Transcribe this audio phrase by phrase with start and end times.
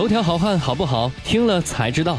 [0.00, 1.12] 头条好汉好不好？
[1.22, 2.18] 听了才知道。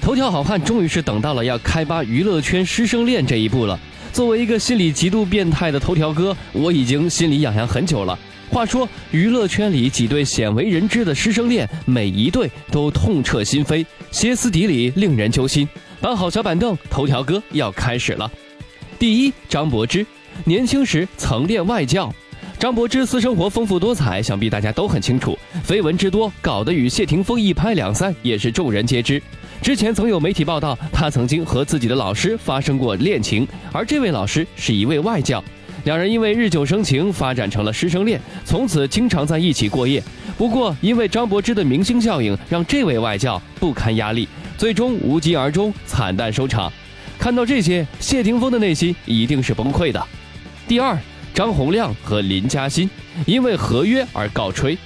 [0.00, 3.78] 头条好汉终于是等到了要开扒娱乐圈师生恋这一步了。
[4.14, 8.18] 作为一个心理极度变态的头条哥，我已经心里痒痒很久了。
[8.50, 15.68] 话说，娱乐圈里几对鲜为人知的师生恋，每一对都痛彻心扉，歇斯底里，令人揪心。
[16.00, 18.30] 搬好小板凳，头条哥要开始了。
[18.98, 20.06] 第一，张柏芝，
[20.44, 22.10] 年轻时曾恋外教。
[22.58, 29.22] 张柏芝私生活丰富多彩，想必大家都很清楚，绯闻之多，搞得与谢霆锋一拍两散，也是众人皆知。
[29.62, 35.42] 之前曾有媒体报道，她曾经和自己的老师发生过恋情，而这位老师是一位外教，
[35.84, 40.02] 两人因为日久生情，发展成了师生恋，从此经常在一起过夜。
[40.36, 46.72] 不过，因为张柏芝的明星效应，让这位外教不堪压力，最终无疾而终，惨淡收场。
[47.20, 50.04] 看到这些，谢霆锋的内心一定是崩溃的。
[50.66, 50.98] 第二。
[51.38, 52.90] 张洪亮和林嘉欣
[53.24, 54.76] 因为合约而告吹，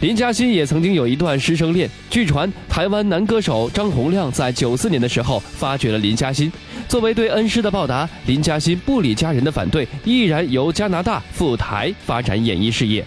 [0.00, 1.88] 林嘉欣也曾经有一段师生恋。
[2.10, 6.52] 据传，台湾男歌手张洪亮在九四年的时候发掘了林嘉欣，
[6.86, 13.02] 作为对恩师的报答，林嘉欣不理家人的反对，毅然由加拿大赴台发展演艺事业。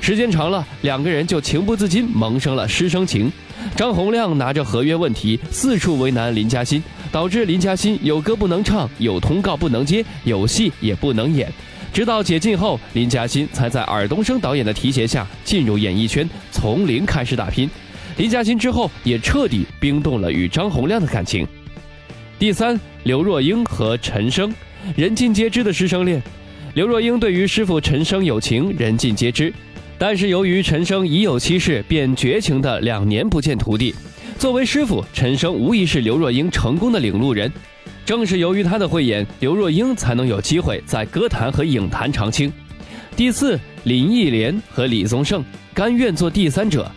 [0.00, 3.30] 时间长了，两个人就情不自禁萌生了师生情。
[3.76, 6.82] 张洪亮拿着合约问题四处为难林嘉欣，
[7.12, 11.52] 导致林嘉欣有歌不能唱，有通告不能接，有戏也不能演。
[11.92, 17.68] 直到解禁后，林嘉欣才在尔冬升导演的提携下进入演艺圈，从零开始打拼。
[18.16, 21.46] 林嘉欣之后也彻底冰冻了与张洪亮的感情。
[22.38, 24.54] 第三，刘若英和陈升，
[24.96, 26.22] 人尽皆知的师生恋。
[26.74, 29.52] 刘若英对于师傅陈升有情，人尽皆知。
[29.98, 33.94] 但是由于陈升已有妻室，便绝情的两年不见徒弟。
[34.38, 37.52] 作为师傅，陈升无疑是刘若英成功的领路人。
[38.04, 42.52] 正是由于他的慧眼，刘若英才能有机会在歌坛和影坛长青。
[43.16, 46.90] 第四，林忆莲和李宗盛甘愿做第三者。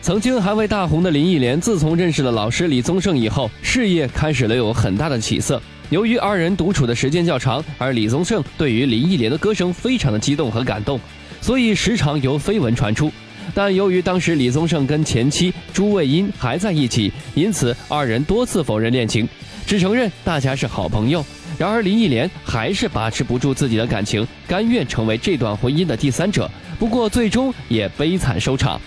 [0.00, 5.62] 曾经还未大红的林忆莲，自从认识了老师李宗盛以后，事业开始了有很大的起色。
[5.90, 10.98] 由于二人独处的时间较长，而李宗盛对于林忆莲的歌声非常的激动和感动，
[11.40, 13.12] 所以时常有绯闻传出。
[13.54, 19.28] 但由于当时李宗盛跟前妻朱卫茵还在一起，因此二人多次否认恋情。
[19.66, 21.24] 只承认大家是好朋友，
[21.58, 26.50] 然而林忆莲还是把持不住自己的感情，甘愿成为这段婚姻的第三者。
[26.78, 28.80] 不过最终也悲惨收场。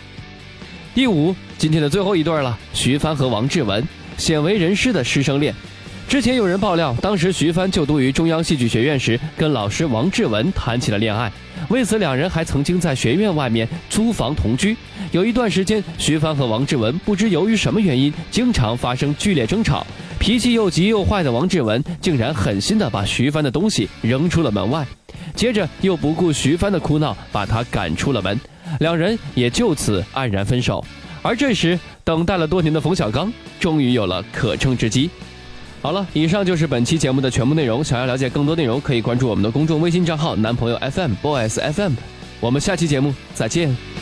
[0.93, 3.83] 第五，今天的最后一对了，徐帆和王志文，
[4.17, 5.53] 鲜为人师的师生恋。
[6.07, 11.31] 之前有人爆料，当时徐帆就读于中央戏剧学院时，跟老师王志文谈起了恋爱。
[11.69, 14.77] 为此，两人还曾经在学院外面租房同居。
[15.11, 19.85] 有一段时间，徐帆和王志文不知由于什么原因，经常发生剧烈争吵。
[20.25, 24.83] 脾气又急又坏的王志文，竟然狠心的把徐帆的东西扔出了门外，
[25.35, 28.41] 接着又不顾徐帆的哭闹，把他赶出了门。
[28.79, 30.83] 两人也就此黯然分手。
[31.21, 35.11] 而这时，等待了多年的冯小刚，终于有了可乘之机。
[35.79, 37.83] 好了，以上就是本期节目的全部内容。
[37.83, 41.93] 想要了解更多内容，可以关注我们的公众微信账号“男朋友 FM Boys FM”。
[42.39, 43.94] 我们下期节目再见。